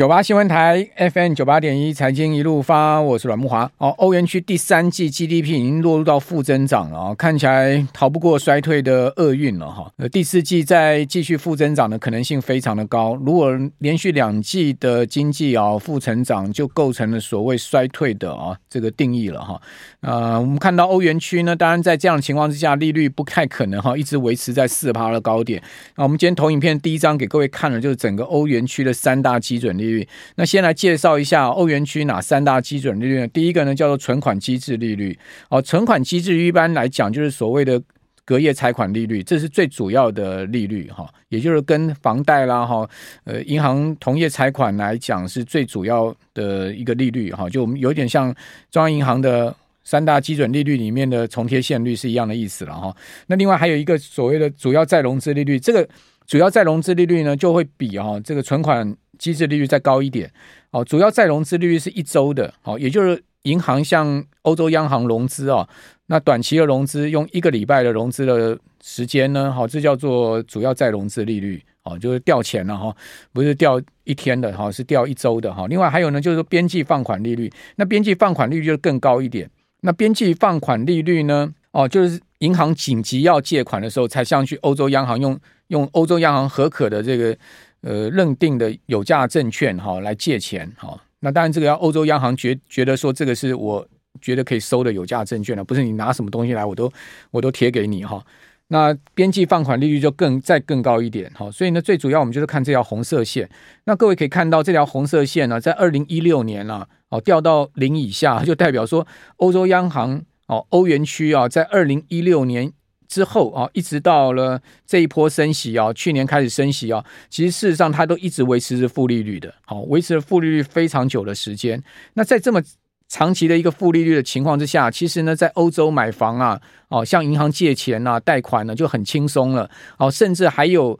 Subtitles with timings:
[0.00, 3.70] 九八新闻台 FM 九八点一财经一路发，我是阮慕华。
[3.76, 9.92] 哦，欧元区第三季 GDP 已经落入到负增长了啊，看起来逃不过衰退的厄运了哈。
[9.98, 13.14] 呃，第四季再继续负增长的可能性非常的高。
[13.16, 19.60] 如果连续两季的经济啊负成长，就构成了所谓衰退的啊这个定义了哈。
[20.00, 25.62] 呃，我们看到欧元区呢，当然在这样的情况之下，利率不太可能哈一直维持在四趴的高点。
[25.96, 29.89] 那我们今天投影片第一张给各位看的就是整个欧元区的三大基准利率。
[30.36, 33.28] 那先来介绍一下欧元区哪三大基准利率呢？
[33.28, 35.18] 第一个呢叫做存款机制利率。
[35.48, 37.80] 哦，存款机制一般来讲就是所谓的
[38.24, 42.88] 隔夜财款利率，这是最主要的利率哈，也就是跟房贷啦哈，
[43.24, 48.32] 呃，银行同业财款来讲是最主要的一个利率哈，就我们有点像
[48.70, 52.94] 中央银行的三大基准利率里面的重贴现率是一样的意思了哈。
[53.26, 55.88] 那另外还有一个所谓的主要再融资利率，这个
[56.24, 58.96] 主要再融资利率呢就会比哈这个存款。
[59.20, 60.32] 机制利率再高一点，
[60.70, 65.68] 哦，主要再融资利率是一周的，哦，也就是银行向欧洲央行融资哦，
[66.06, 72.96] 那短期的融资用一个礼拜的融资的时间呢，好，这叫做主要再融资利率，哦，就是调钱了哈，
[73.32, 75.66] 不是调一天的哈，是调一周的哈。
[75.68, 79.48] 另外还有呢，就是说边际放款利率，那边际放款利率就更高一点，
[79.82, 87.36] 那边际放款利率呢，哦，就是银行紧急要借款的时候，才向去欧洲央行用用欧洲央行核可的这个。
[87.82, 91.00] 呃，认定的有价证券哈，来借钱哈。
[91.20, 93.86] 那当然，这个要欧洲央行觉觉得说，这个是我
[94.20, 96.92] 觉得可以收的有价证券了，不是你拿什么东西来，我都
[97.30, 98.22] 我都贴给你哈。
[98.68, 101.50] 那边际放款利率就更再更高一点哈。
[101.50, 103.48] 所以呢，最主要我们就是看这条红色线。
[103.84, 112.72] 那各位可以看到，这条红色线呢，在二零一六年啊，哦掉到零以下，就代表说欧洲央行哦，欧元区啊，在二零一六年。
[113.10, 121.82] 之后啊，一直到了这一波升息啊，去年开始升息啊，其实事实上它都一直维持着负利率的，好，维持了负利率非常久的时间。
[122.14, 122.62] 那在这么
[123.08, 130.96] 长期的一个负利率的情况之下，其实呢，在欧洲买房啊，哦，向银行借钱啊，贷款呢就很轻松了，哦，甚至还有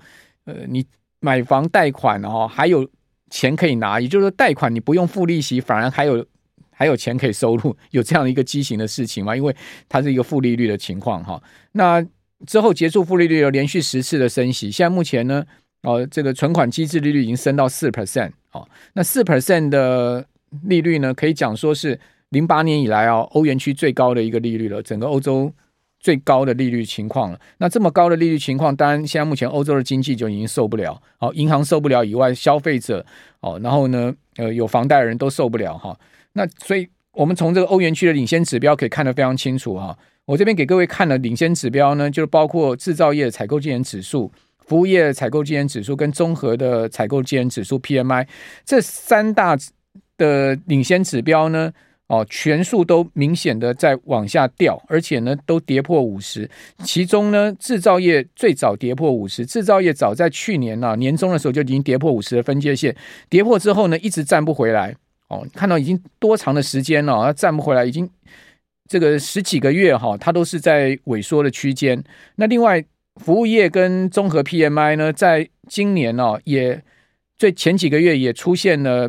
[0.46, 0.84] 呃，你
[1.20, 2.84] 买房贷款哦，还有
[3.30, 6.26] 钱可以拿，也就是说贷款你不用付利息，反而还有。
[6.80, 9.36] 还有钱可以收入， 有这样一个畸形的事情吗？
[9.36, 9.54] 因为
[9.86, 11.38] 它是一个负利率的情况哈。
[11.72, 12.02] 那
[12.46, 15.44] 之后结束负利率有连续十次的升息，现在目前呢，
[15.82, 18.66] 哦，这个存款机制利率已经升到四 percent 哦。
[18.94, 20.24] 那四 percent 的
[20.64, 25.52] 利率呢，可以讲说是零八年以来啊，欧元区最高的一个利率了，整个欧洲
[25.98, 27.38] 最高的利率情况了。
[27.58, 33.04] 那这么高的利率情况，当然现在目前欧洲的经济就已经受不了，哦，银行受不了以外，消费者
[33.40, 35.94] 哦，然后呢，呃，有房贷的人都受不了哈。
[36.32, 39.96] 那所以，我们从这个欧元区的领先指标可以看得非常清楚哈。
[40.26, 44.30] 我这边给各位看的领先指标呢，就是包括制造业采购经理指数、
[44.64, 48.24] 服务业采购经理指数跟综合的采购经理指数 PMI
[48.64, 49.58] 这三大
[50.16, 51.72] 的领先指标呢，
[52.06, 56.48] 哦，全数都明显的在往下掉，而且呢都跌破五十。
[56.84, 62.94] 其中呢，制造业最早跌破五十，制造业早在去年呢、啊、年中的时候就已经跌破五十的分界线，
[63.28, 64.94] 跌破之后呢，一直站不回来。
[65.30, 68.10] 哦，看到已经多长的时间了，它站不回来，已经
[68.88, 72.02] 这个十几个月哈，它都是在萎缩的区间。
[72.34, 76.82] 那另外，服务业跟综合 PMI 呢，在今年呢，也
[77.38, 79.08] 最前几个月也出现了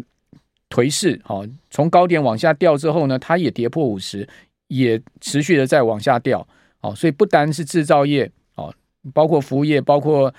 [0.69, 4.29] 颓势，哦，从高点往下掉之后呢，它也跌破五十，
[4.67, 6.47] 也持续的在往下掉。
[6.81, 8.71] 哦，所以不单是制造业，哦，
[9.11, 10.31] 包括服务业，包括。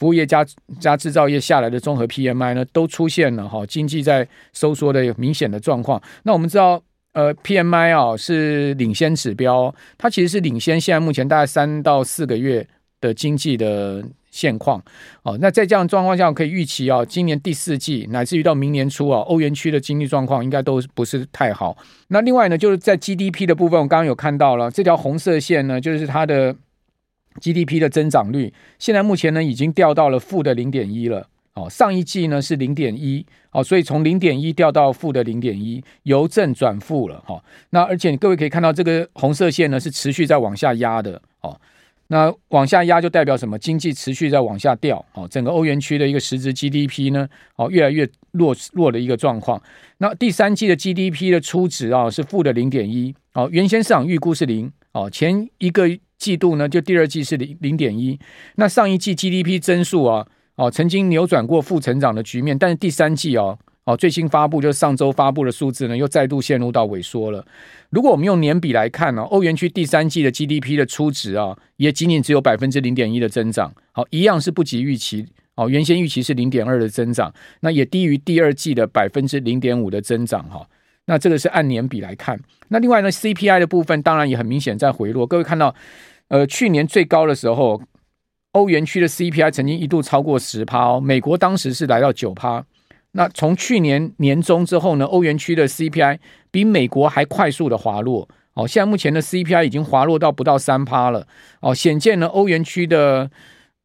[0.00, 0.42] 服务业加
[0.80, 6.00] 加制造业下来的综合 PMI 呢，都出现了哈经济在收缩的明显的状况。
[6.22, 6.82] 那我们知道，
[7.12, 12.66] 呃，PMI 啊是领先指标，它其实是领先现在目前大概三到四个月
[12.98, 14.82] 的经济的现况。
[15.22, 21.76] 哦，那在这样状况下，我可以预期啊，今年第四季乃至于到明年初啊，欧元区的经济状况应该都不是太好。
[22.08, 26.56] 那另外呢，就是在 GDP 的部分，我刚刚有看到了这条红色线呢，就是它的。
[27.38, 37.44] GDP 的增长率现在目前呢已经掉到了负的零点一了哦，上一季呢是零点一，哦，所以从零点一掉到负的零点一，由正转负了，哈、哦。
[37.70, 41.60] 那而且各位可以看到，这个红色线呢是持续在往下压的，哦。
[42.06, 43.58] 那往下压就代表什么？
[43.58, 49.60] 经济持续在往下掉，哦，整个欧元区的一个实质 GDP 呢，哦，越来越弱弱的一个状况。
[49.98, 55.88] 那第三季的 GDP 的初值啊是负的零点一，哦，原先市场预估是零，哦，前一个
[56.20, 58.16] 季度呢就第二季是零零点一，
[58.54, 60.28] 那上一季 GDP 增速啊。
[60.56, 67.42] 哦，曾经扭转过负成长的局面，但是第三季哦，哦，最新发布就是上周发布的数字呢，又再度陷入到萎缩了。
[67.88, 75.24] 如果我们用年比来看呢，欧元区第三季的 GDP 的初值啊，也仅仅只有百分之零点一的增长，好，一样是不及预期。
[75.54, 80.66] 哦，原先预期是零点二的增长，那也低于第二季的百分之零点五的增长哈。
[81.06, 82.38] 那这个是按年比来看。
[82.68, 85.26] 那另外呢，CPI 的部分当然也很明显在回落。
[85.26, 85.74] 各位看到，
[86.28, 87.82] 呃，去年最高的时候。
[88.52, 92.64] 欧元区的 CPI 曾经一度超过十趴哦，美国当时是来到九趴。
[93.12, 96.18] 那从去年年中之后呢，欧元区的 CPI
[96.50, 98.66] 比美国还快速的滑落哦。
[98.66, 101.24] 现在目前的 CPI 已经滑落到不到三趴了
[101.60, 103.30] 哦，显见呢欧元区的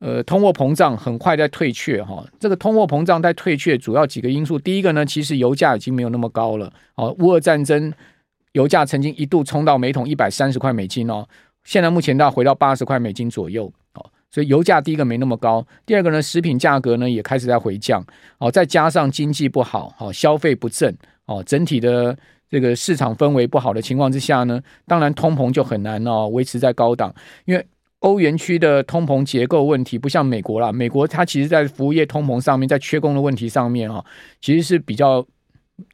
[0.05, 2.23] 呃通货膨胀很快在退却哈。
[2.39, 7.15] 这个通货膨胀在退却，主要几个因素，第一个呢，其实油价已经没有那么高了哦。
[7.17, 7.91] 乌俄战争，
[8.51, 11.27] 油价曾经一度冲到每桶一百三十块美金哦，
[11.63, 13.65] 现在目前要回到八十块美金左右
[13.95, 14.05] 哦。
[14.29, 18.05] 所以油价第一个没那么高，第二个呢，食品价格呢也开始在回降，
[18.37, 22.15] 哦，再加上经济不好，哦，消费不振，哦，整体的
[22.47, 27.11] 这个市场氛围不好的情况之下呢，当然通膨就很难哦维持在高档，
[27.45, 27.65] 因为
[28.05, 34.05] 欧元区的通膨结构问题不像美国啦，美国它其实在服务业通膨上面，在缺工的问题上面啊，
[34.39, 35.25] 其实是比较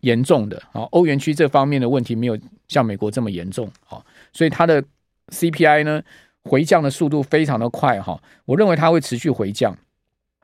[0.02, 2.38] 严重的啊，欧元区这方面的问题没有
[2.68, 4.04] 像美国这么严重啊，
[4.34, 4.84] 所以它的
[5.30, 6.02] CPI 呢。
[6.44, 9.78] 回降的速度非常的快哈，我认为它会持续回降。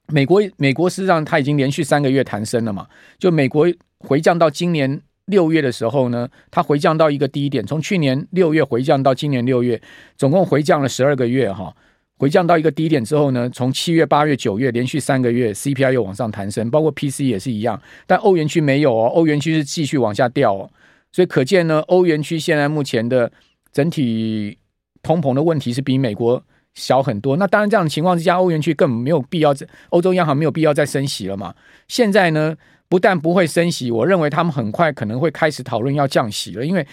[0.09, 2.87] 美国美国实际上它已经连续三个月弹升了嘛，
[3.17, 3.65] 就美国
[3.97, 9.81] 回降到今年六月的时候呢，它回降到一个低点，从去年六月回降到今年六月，
[10.17, 11.73] 总共回降了十二个月哈，
[12.17, 20.69] 回降到一个低点之后呢，从七月、八月、九月连续三个月 CPI 又往上弹升，包括 PC 也是一样，但欧元区没有哦，欧元区是继续往下掉哦，
[21.11, 23.31] 所以可见呢，欧元区现在目前的
[23.71, 24.57] 整体。
[25.03, 29.55] 通膨的问题是比美国小很多，那当然这样的情况之下，欧元区根本没有必要，
[29.89, 31.55] 欧洲央行没有必要再升息了嘛。
[31.87, 32.53] 现在呢，
[32.89, 36.85] 不但不会升息，我认为他们很快可能会开始讨论要降息了，因为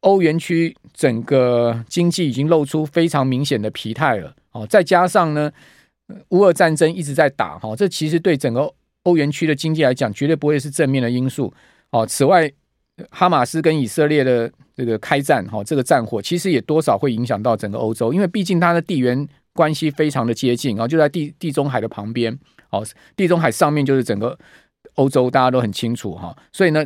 [0.00, 4.34] 欧元区整个经济已经露出非常明显的疲态了。
[4.52, 5.50] 哦，再加上呢，
[6.30, 8.72] 乌俄战争一直在打，哈，这其实对整个
[9.04, 11.52] 欧元区的经济来讲，绝对不会是正面的因素。
[11.90, 12.50] 哦，此外。
[13.10, 22.38] 哈马斯跟以色列的这个开战，哈，这个战火其实也多少会影响到整个欧洲，因为毕竟它的地缘关系非常的接近啊，就在地地中海的旁边，
[22.68, 24.38] 哦，地中海上面就是整个
[24.94, 26.84] 欧洲，大家都很清楚哈，所以呢，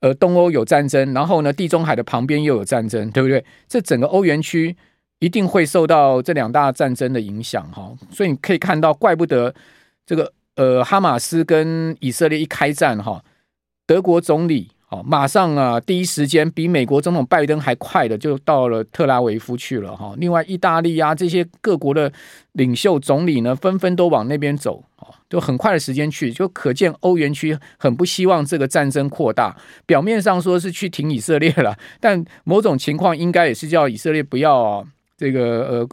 [0.00, 3.44] 呃，东欧有战争，然后呢，地中海的旁边又有战争，对不对？
[3.68, 4.76] 这整个欧元区
[5.18, 9.54] 一定会受到这两大战争的影响哈，所以你可以看到，怪不得
[10.06, 13.24] 这个呃，哈马斯跟以色列一开战哈，
[13.86, 14.70] 德国总理。
[14.90, 20.14] 好，马上啊，第一时间比美国总统拜登还快的就到了特拉维夫去了哈。
[20.16, 22.10] 另外，意大利啊这些各国的
[22.52, 24.82] 领袖总理呢，纷纷都往那边走，
[25.28, 29.56] 就很快的时间去，就可见欧元区很不希望这个战争扩大。
[29.86, 34.84] 表面上说是去挺以色列了， 但某种情况应该也是叫以色列不要啊，
[35.16, 35.88] 这个呃，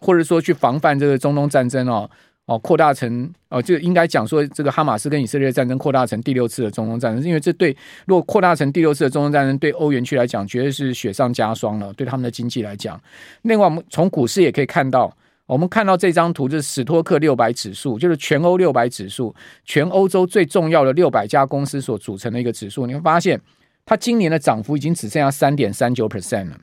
[0.00, 2.08] 或者说去防范这个中东战争哦。
[2.46, 11.92] 哦，扩大成哦，就应该讲说，这个哈马斯跟以色列战争扩大成第六次的中东战争，因为这对如果扩大成第六次的中东战争，对欧元区来讲，绝对是雪上加霜了。
[11.94, 13.00] 对他们的经济来讲，
[13.42, 15.12] 另外我们从股市也可以看到，
[15.46, 19.34] 我们看到这张图就是史托克六百指数，就是全欧六百指数，
[19.64, 22.86] 全欧洲最重要的六百家公司所组成的一个指数。
[22.86, 23.40] 你会发现，
[23.84, 26.58] 它今年的涨幅已经只剩下三点三九 percent 了。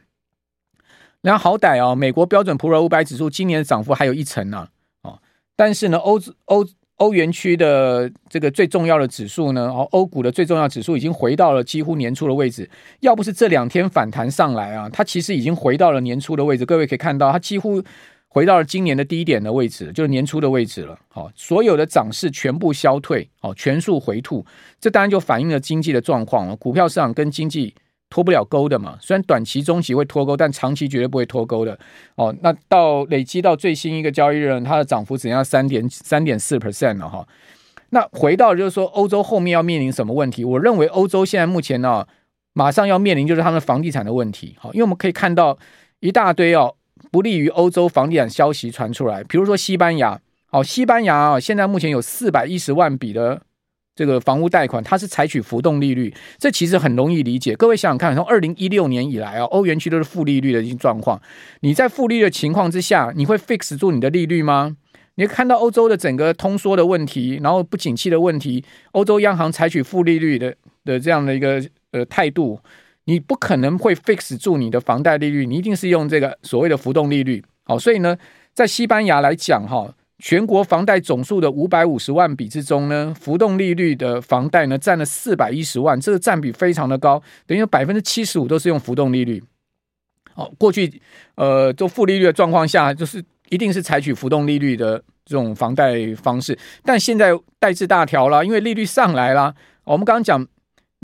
[1.21, 4.67] 然后好歹哦，美国标准普尔五百指数今年的涨幅还有一成呢、
[5.03, 5.17] 啊。
[5.55, 6.65] 但是呢，欧欧
[6.97, 12.69] 欧元区的这个最重要的指数呢，哦，欧股的最重要指数已经回到了几乎年初的位置。
[12.99, 16.65] 要不是这两天反弹上来啊，它其实已经回到了年初的位置。
[16.65, 17.81] 各位可以看到，它几乎
[18.33, 20.97] 回到了今年的低点的位置，就是年初的位置了。
[21.07, 24.43] 好，所有的涨势全部消退，哦，全数回吐。
[24.81, 26.55] 这当然就反映了经济的状况了。
[26.55, 27.75] 股票市场跟经济。
[28.09, 31.75] 脱不了钩的嘛，虽然短期、中期会脱钩，但长期绝对不会脱钩的。
[32.13, 37.27] 哦，那到累积到最新一个交易日，它的涨幅只剩下三点三点四 percent 了哈。
[37.89, 40.45] 那回到就是说，欧洲后面要面临什么问题？
[40.45, 42.05] 我认为欧洲现在目前呢、
[42.53, 44.55] 马上要面临就是他们房地产的问题。
[44.59, 45.57] 好，因为我们可以看到
[45.99, 46.75] 一大堆哦
[47.13, 50.19] 不利于欧洲房地产消息传出来，比如说西班牙。
[50.47, 53.39] 好，西班牙啊，现在目前有四百一十万笔的
[53.95, 57.55] 这个房屋贷款，它是采取浮动利率，这其实很容易理解。
[57.55, 61.21] 各位想想看，从二零一六年以来啊，欧元区都是负利率的一些状况。
[61.59, 64.75] 你在负利率的情况之下，你会 fix 住你的利率吗？
[65.15, 72.59] 你看到欧洲的整个通缩的问题，然后不景气的问题，欧洲央行采取负利率的的这样的一个呃态度，
[73.05, 77.43] 你不可能会 fix 住你的房贷利率，你一定是用这个所谓的浮动利率。
[77.65, 78.17] 好，所以呢，
[78.53, 89.43] 在西班牙来讲，哈，全国房贷总数的五百五十万笔之中呢，浮动利率的房贷呢占了四百一十万，这个占比非常的高，等于百分之七十五都是用浮动利率。
[90.33, 91.01] 好，过去
[91.35, 99.53] 呃做负利率的状况下，就是一定是采取浮动利率的这种房贷方式，但现在贷字大条了，因为利率上来了。
[99.85, 100.47] 我们刚刚讲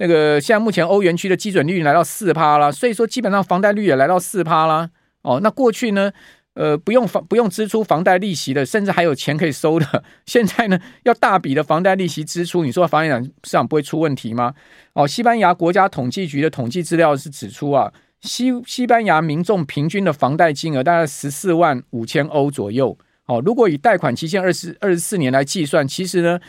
[0.01, 4.89] 那个，现在目前欧元区的基准利率来到四趴了，所以说基本上房贷率也来到四趴啦。
[5.23, 6.11] 哦，那过去呢？
[6.55, 10.03] 呃，不用房不用支出房贷利息的，甚至还有钱可以收的。
[10.25, 14.53] 现在呢，要大笔的房贷利息支出，你说房地产市场不会出问题吗？
[14.93, 22.97] 哦，西班牙国家统计局的统计资料是指出啊，西西班牙民众平均的房贷金额大概十四万五千欧左右。
[23.27, 26.39] 哦，如果以贷款期限二十二十四年来计算，其实呢，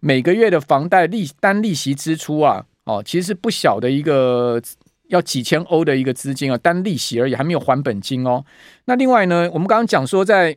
[0.00, 4.60] 每个月的房贷利单利息支出啊，哦，其实是不小的一个。
[5.10, 8.44] 要几千欧的一个资金啊，单利息而已，还没有还本金哦。
[8.84, 10.56] 那另外呢，我们刚刚讲说，在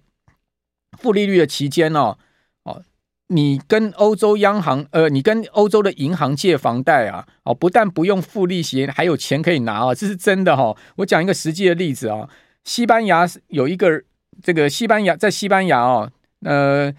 [0.99, 2.15] 负利率的期间哦，
[2.63, 2.83] 哦，
[3.29, 10.77] 你跟欧洲央行，呃，你跟欧洲的银行借房贷啊，哦，不但不用付利息，还有钱可以拿啊，这是真的哈、哦。
[10.97, 12.29] 我讲一个实际的例子啊，
[12.63, 14.03] 西班牙有一个
[14.43, 16.11] 这个西班牙在西班牙哦，
[16.41, 16.93] 呃，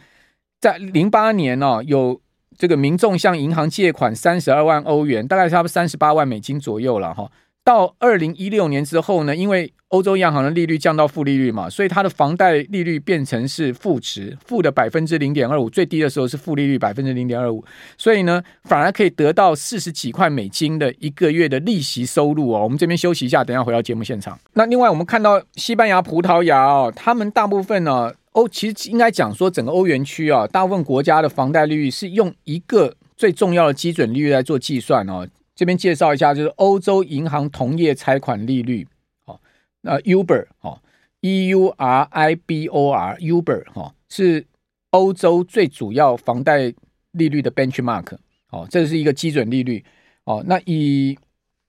[0.60, 2.20] 在零八年哦，有。
[2.56, 7.30] 这个民众向银行借款三十二万欧元，大概差不多三十八万美金左右了哈。
[7.64, 17.64] 到二零一六年之后呢，因为欧洲央行的利率降到负利率嘛，所以它的房贷利率变成是负值，负的百分之零点二五，最低的时候是负利率百分之零点二五，
[17.96, 22.64] 所以呢，反而可以得到四十几块美金的一个月的利息收入哦。
[22.64, 24.38] 我们这边休息一下，等下回到节目现场。
[24.52, 28.12] 那另外我们看到西班牙、葡萄牙哦，他们大部分呢。
[28.34, 35.26] 欧其实应该讲说，整个欧元区啊，大部分国家的房贷利率是用一个最重要的基准利率来做计算哦。
[35.54, 38.84] 这边介绍一下，就是欧洲银行同业拆款利率，
[39.26, 39.40] 哦，
[39.82, 40.80] 那 Uber 哦
[41.20, 44.44] ，E U R I B O R Uber 哈，是
[44.90, 46.74] 欧洲最主要房贷
[47.12, 48.16] 利率的 benchmark，
[48.50, 49.84] 哦，这是一个基准利率，
[50.24, 51.16] 哦，那以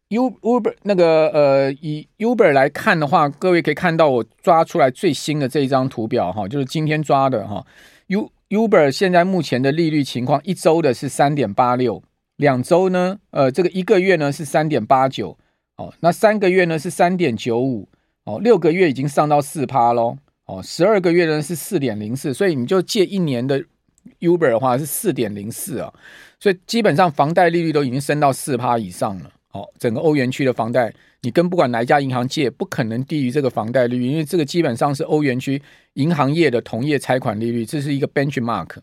[0.09, 7.65] U Uber 那个呃，以 Uber 来看的话，各位可以看到我抓出来最新的这一张图表哈，就是今天抓的哈。
[8.07, 12.03] U Uber 现在目前的利率情况，一周的是三点八六，
[12.35, 15.35] 两周呢，呃，这个一个月呢是三点八九，
[15.77, 17.89] 哦，那三个月呢是三点九五，
[18.25, 23.59] 哦，六个月已经上到四趴喽，哦，十二个月呢是四点零四，所以你就借一年的
[24.19, 25.91] Uber 的话是四点零四啊，
[26.39, 29.31] 所以基本上房贷利率都已经升到四趴以上了。
[29.55, 35.61] 哦，整个欧元区的房贷，你跟不管哪一家银行借，不可能低于这个房贷利率，因为这个基本上是欧元区
[35.93, 38.79] 银行业的同业拆款利率，这是一个 benchmark。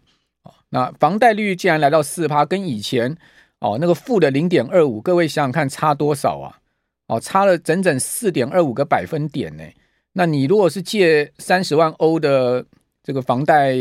[0.70, 3.14] 那房贷利率既然来到四趴，跟以前
[3.58, 6.58] 哦那个负的零点二五，各位想想看差多少啊？
[7.08, 9.64] 哦，差了整整四点二五个百分点呢。
[10.14, 12.64] 那你如果是借三十万欧的
[13.02, 13.74] 这个房贷，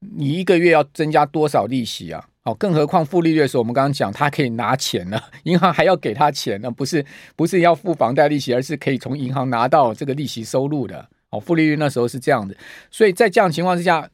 [0.00, 2.28] 你一个月要增加多少利息啊？
[2.44, 7.04] 哦，更何况负利率的时候，我们刚刚讲他可以拿钱呢，银行还要给他钱呢，不是
[7.36, 11.06] 不是要付房贷利息，而是可以从银行拿到这个利息收入的。
[11.28, 12.56] 哦，负利率那时候是这样的，
[12.90, 14.08] 所以在这样情况之下，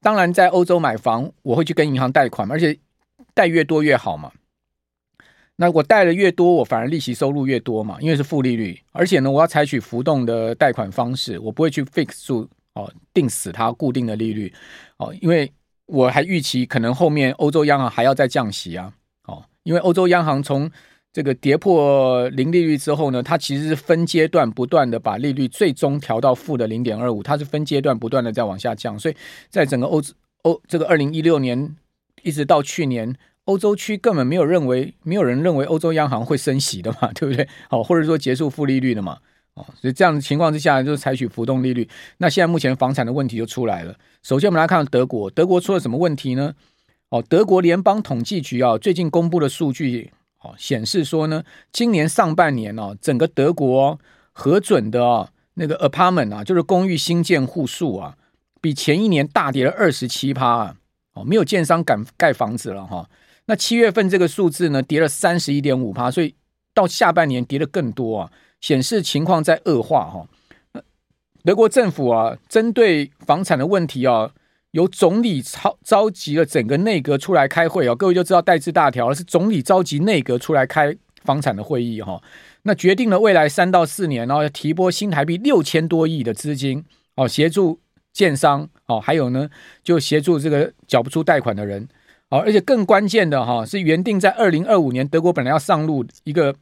[0.00, 2.78] 当然在欧洲买房，我会去跟银行贷款，而且
[3.34, 4.30] 贷越多越好嘛。
[5.56, 14.54] 那我贷的越多，我反而利息收入越多嘛，因为是负利率，而且呢，我要采取浮动的贷款方式，我不会去 fix 住哦，定死它固定的利率
[14.98, 15.52] 哦，因为。
[15.86, 18.92] 我还预期可能后面欧洲央行还要再降息啊，
[19.26, 20.70] 哦，因为欧洲央行从
[21.12, 29.14] 这个跌破零利率之后呢，它其实是分阶段不断的把利率最终调到负的零点二五，它是分阶段不断的在往下降，所以
[29.48, 31.76] 在整个欧洲欧这个二零一六年
[32.22, 33.14] 一直到去年，
[33.44, 37.46] 欧洲区根本没有认为没有人认为欧洲央行会升息的嘛，对不对？
[37.68, 39.18] 好，或者说结束负利率的嘛。
[39.54, 41.88] 哦，所以这样的情况之下，就是采取浮动利率。
[42.18, 43.94] 那现在目前房产的问题就出来了。
[44.22, 46.54] 首先，我们来看德国，德国出了什么问题呢？
[47.10, 53.98] 哦，德国联邦统计局啊，最近公布的数据，哦，显示说呢，今年上半年哦，整个德国
[54.32, 58.16] 核准的啊那个 apartment 啊，就是公寓新建户数啊，
[58.60, 60.76] 比前一年大跌了二十七趴啊。
[61.12, 63.08] 哦，没有建商敢盖房子了哈。
[63.46, 66.34] 那七月份这个数字呢，跌了三十一点五趴，所以
[66.74, 68.32] 到下半年跌得更多啊。
[68.64, 70.26] 显示情况在恶化哈，
[71.44, 74.30] 德国政府啊，针对房产的问题啊，
[74.70, 82.22] 由总理召召集了整个内阁出来开会哦，各位就知道代志大条了，是总理召集内阁出来开房产的会议哈、哦。
[82.62, 86.82] 那决定了未来三到四年，然后要提拨新台币六千多亿的资金
[87.16, 87.78] 哦，协助
[88.14, 89.50] 建商哦，还有呢，
[89.82, 91.86] 就协助这个缴不出贷款的人
[92.30, 96.56] 哦，而且更关键的哈，是原定在二零二五年德国本来要上路一个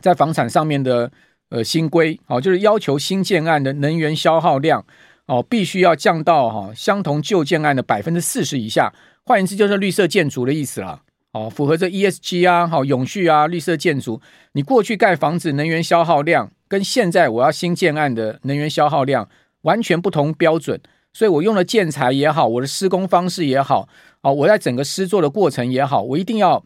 [0.00, 1.10] 在房产上面的
[1.50, 4.84] 呃新规哦，就是要求新建案的能源消耗量
[5.26, 8.92] 哦，必须要降到哈相同旧建案的百分之四十以下，
[9.24, 11.02] 换言之就是绿色建筑的意思啦。
[11.32, 14.20] 哦，符合这 ESG 啊，好永续啊，绿色建筑。
[14.52, 19.26] 你过去盖房子能源消耗量，跟现在我要新建案的能源消耗量
[19.62, 20.78] 完全不同标准，
[21.14, 23.88] 所以我用的建材也好，我的施工方式也好，
[24.20, 26.62] 哦，我在整个施作的过程也好，我一定要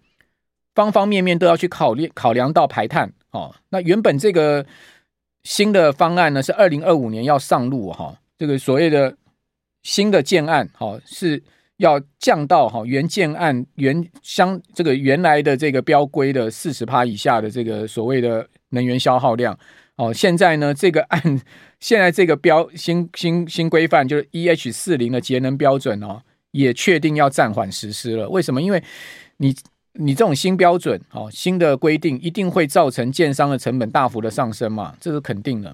[0.77, 3.13] 方方面面都要去考虑考量到排碳。
[3.33, 4.65] 哦，那原本这个
[5.43, 9.17] 新的方案呢，是二零二五年要上路哈，这个所谓的
[9.83, 11.43] 新的建案，好是。
[11.79, 19.55] 要降到哈原建案原相这个原来的这个标规的四十趴以下的这个所谓的能源消耗量
[19.97, 21.21] 哦，现在呢这个按
[21.79, 28.27] 现在这个标新新新规范就是 EH 四零的节能标准哦，也确定要暂缓实施了。
[28.31, 28.63] 为什么？
[28.63, 28.83] 因为
[29.37, 29.55] 你
[29.99, 35.71] 你这种新标准哦，新的规定一定会造成建商的成本大幅的上升嘛，这是肯定的。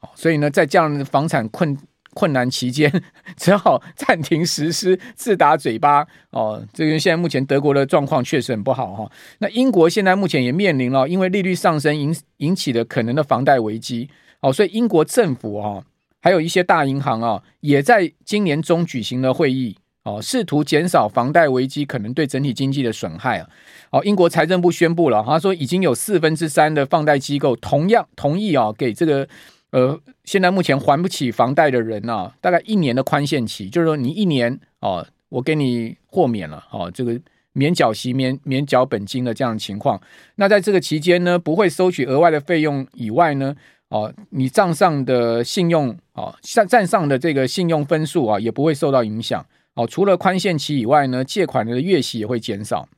[0.00, 1.76] 哦，所以呢，在这样的房产困。
[2.16, 2.90] 困难期间，
[3.36, 6.66] 只好暂停实施，自打嘴巴哦。
[6.72, 9.12] 这个现在目前德国的状况确实很不好哈。
[9.40, 14.08] 那英国现在目前也面临了因为利率上升引引起的可能的房贷危机
[14.40, 15.84] 哦，所以英国政府啊，
[16.22, 23.48] 还有一些大银行啊，也在今年中举行了会议哦，试图减少房贷危机可能对整体经济的损害啊。
[23.90, 29.28] 哦，英国财政部宣布了，他说已经有四分之三的放贷机构同样同意啊，给这个。
[29.70, 37.20] 呃，现在目前还不起房贷的人呢、啊，大概一年的宽限期，就是说你一年哦，我给你豁免了哦，这个
[37.52, 40.00] 免缴息、免免缴本金的这样的情况。
[40.36, 43.54] 那在这个期间呢，不会收取额外的费用以外呢，
[43.88, 49.44] 哦，你账上的信用哦，账账上的这个信用分数啊，也不会受到影响
[49.76, 49.86] 哦。
[49.86, 52.88] 除了宽限期以外呢，借款的月息也会减少。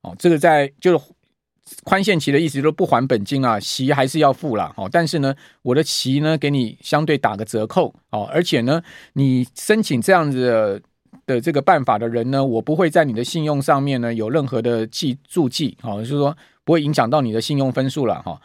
[0.00, 1.04] 哦，这个在就是。
[1.82, 4.88] 宽限期的意思就是不还本金啊，息还是要付了哦。
[4.88, 8.80] 但是呢，我的息呢给你相对打个折扣哦，而且呢，
[9.14, 10.82] 你申请这样子的，
[11.34, 18.40] 的这个办法的人呢，我不会在你的信用上面呢有任何的记注记哦，就是说不会影响到你的信用分数了哈。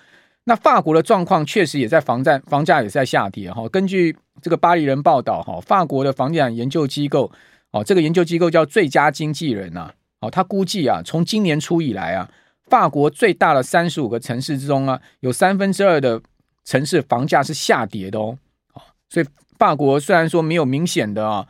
[0.45, 3.67] 那法国的状况确实也在房价房价也在下跌哈。
[3.69, 7.31] 根据这个巴黎人报道哈，法国的房地产研究机构
[7.71, 12.29] 哦，这个研究机构叫最佳经纪人呐哦，他估计啊，从今年初以来啊。
[12.69, 16.21] 法国最大的三十五个城市之中啊，有三分之二的
[16.63, 18.37] 城市房价是下跌的哦。
[19.09, 19.25] 所以
[19.59, 21.45] 法国虽然说没有明显的啊，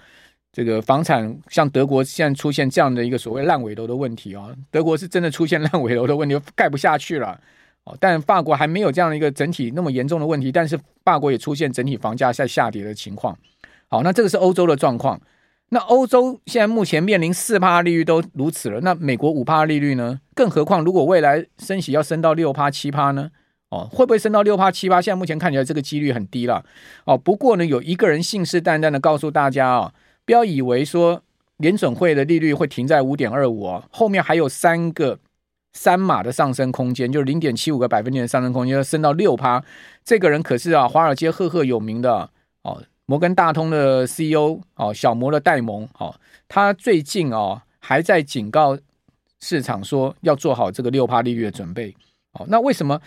[0.51, 7.39] 这个房产像德国现在出现这样的一个所谓烂尾楼的问题啊，德国是真的出现烂尾楼的问题，盖不下去了。
[7.84, 13.38] 哦，但法国还没有这样的一个整体那么严重的问题，但是法国也出现整体房价在下跌的情况。
[13.88, 15.20] 好，那这个是欧洲的状况。
[15.70, 20.20] 那欧洲现在目前面临四趴利率都如此了，那美国五趴利率呢？
[20.36, 23.32] 更何况如果未来升息要升到六趴七趴呢？
[23.70, 25.02] 哦，会不会升到六趴七趴？
[25.02, 26.63] 现在目前看起来这个几率很低了。
[27.06, 29.94] 哦，不过呢，有一个人信誓旦旦的告诉大家啊、哦，
[30.26, 31.24] 不要以为说
[31.58, 35.17] 联准会的利率会停在五点二五啊，后面还有三个
[35.73, 39.63] 三码的上升空间，就是零点七五个百分点的上升空间，要升到六趴。
[40.03, 42.29] 这个人可是啊，华尔街赫赫有名的
[42.63, 42.84] 哦。
[43.07, 46.15] 摩根大通的 CEO 哦，小摩的戴蒙哦，
[46.47, 48.77] 他最近哦还在警告
[49.41, 51.93] 市场说要做好这个六趴利率的准备
[52.34, 52.45] 哦。
[52.47, 53.01] 那为什么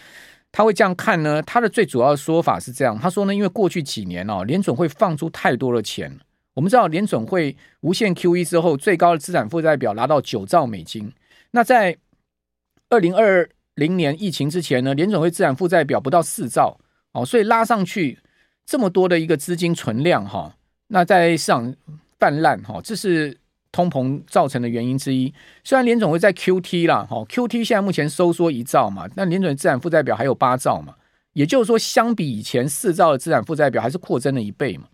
[0.53, 1.40] 他会这样看呢？
[1.40, 6.18] 他的最主要的说法是这样，他说呢，因为过去几年哦，联准会放出太多的钱。
[6.53, 11.11] 我们知道联准会无限 QE 之后，最高的资产负债表拿到九兆美金。
[11.53, 11.96] 那在
[12.95, 16.79] 二零二零年疫情之前呢，联准会资产负债表不到四兆
[17.13, 18.19] 哦，所以拉上去。
[18.67, 21.75] 这么多的一个资金存量哈，那在市场
[22.19, 23.37] 泛滥哈，这是
[23.71, 25.31] 通膨造成的原因之一。
[25.63, 30.95] 虽然联准会在 QT 啦，哈，QT 现在目前收缩一兆嘛，那联准资产负债表还有八兆嘛，
[31.35, 34.85] 也就是说，相比以前四兆的资产负债表还是扩增了一倍嘛，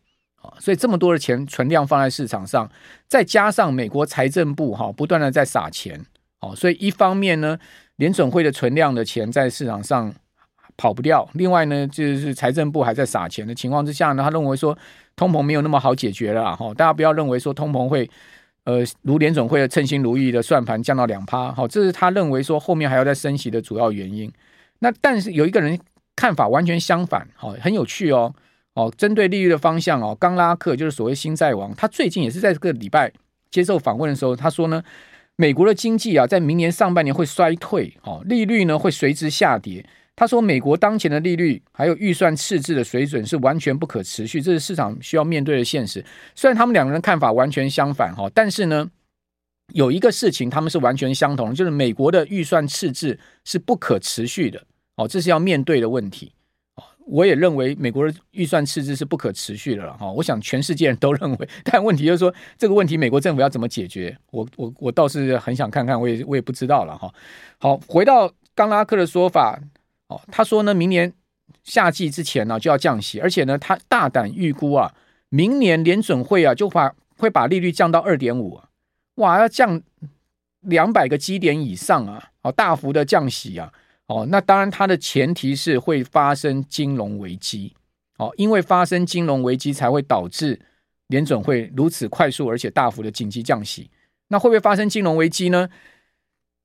[0.43, 2.69] 啊，所以这么多的钱存量放在市场上，
[3.07, 6.05] 再加上美国财政部哈不断的在撒钱，
[6.41, 7.57] 哦，所以一方面呢，
[8.01, 10.13] 联准会的存量的钱在市场上。
[10.77, 11.29] 跑不掉。
[11.35, 14.77] 另外呢，就是财政部还在撒钱的情况之下呢，他认为说
[15.15, 16.73] 通膨没有那么好解决了哈。
[16.73, 18.09] 大家不要认为说通膨会
[18.65, 24.33] 呃如联准会的称心如意的算盘降到两趴，好，这是他认为说后面还要再升息的主要原因。
[24.79, 25.79] 那但是有一个人
[26.17, 28.33] 看法完全相反，好，很有趣哦。
[28.73, 33.13] 哦，针对利率的方向哦，刚拉克就是所谓新债王，他最近也是在这个礼拜
[33.51, 34.83] 接受访问的时候，他说呢，
[35.41, 39.83] 美国的经济啊，在明年上半年会衰退，哦，利率呢会随之下跌。
[40.15, 46.05] 他说，美国当前的利率还有预算赤字的水准是完全不可持续，这是市场需要面对的现实。
[46.35, 48.91] 虽然他们两个人看法完全相反，哈，但是呢，
[49.73, 54.63] 有一个事情他们是完全相同，就是美国的预算赤字是不可持续的，
[54.97, 56.35] 哦，这是要面对的问题。
[57.11, 64.17] 我也认为美国的预算赤字是不可持续的了哈，我想全世界人都认为， 但问题就是说这个问题美国政府要怎么解决？
[64.31, 67.13] 我我我倒是很想看看，我也我也不知道了哈。
[67.59, 69.61] 好，回到刚拉克的说法，
[70.07, 71.13] 哦，他说呢，明年
[71.65, 74.95] 夏季之前呢就要降息，而且呢，他大胆预估啊，
[75.31, 78.61] 明年联准会啊就把会把利率降到二点五，
[79.17, 79.83] 哇，要降
[80.61, 83.73] 两百个基点以上啊，好大幅的降息啊。
[84.11, 87.73] 哦，那当然，它的前提是会发生金融危机，
[88.19, 90.59] 哦，因为发生金融危机才会导致
[91.07, 93.89] 联准会如此快速而且大幅的紧急降息。
[94.27, 95.69] 那会不会发生金融危机呢？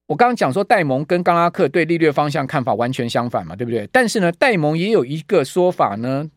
[0.08, 3.88] 我刚刚讲说，戴蒙跟冈拉克对利率方向看法完全相反嘛，对不对？
[3.92, 6.28] 但是呢，戴蒙也有一个说法呢，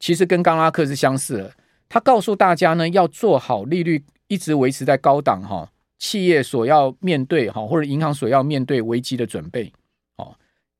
[0.00, 1.54] 其实跟冈拉克是相似的。
[1.88, 9.72] 他告诉大家呢，要做好利率一直维持在高档哈，企业所要面对哈，或者银行所要面对危机的准备。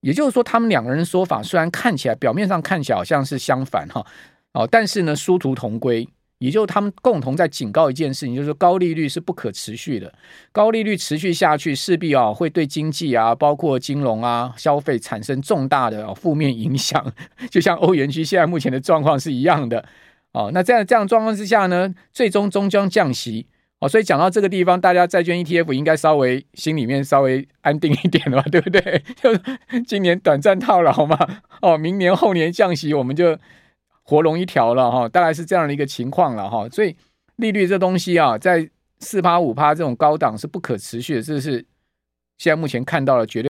[0.00, 4.04] 也就是说，他们两个人说法虽然看起来表面上看起来好像是相反哈，
[4.52, 6.08] 哦，但是呢，殊途同归。
[6.38, 10.14] 也就是他们共同在警告一件事情，就是高利率是不可持续的，
[10.52, 17.04] 高利率持续下去，势必啊会对经济啊，包括金融啊、消费产生重大的负面影响。
[17.50, 19.84] 就像欧元区现在目前的状况是一样的。
[20.30, 23.48] 哦，那这样这样状况之下呢，最终终将降息。
[23.81, 29.03] 哦，所以讲到这个地方，大家债券 ETF 应该稍微心里面稍微安定一点了吧， 对不对？
[29.14, 29.31] 就
[29.87, 31.17] 今年短暂套牢嘛，
[31.62, 33.38] 哦，明年后年降息，我们就
[34.03, 36.69] 活龙一条了哈，大概是这样的一个情况了哈。
[36.71, 36.97] 所以
[37.37, 41.64] 利率这东西啊，在四趴五趴这种高档是不可持续的，这是
[42.38, 43.47] 现在目前看到的绝对。